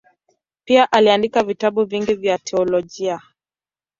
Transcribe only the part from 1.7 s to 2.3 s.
vingi